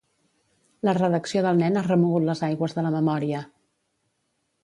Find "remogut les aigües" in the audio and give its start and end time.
1.89-2.75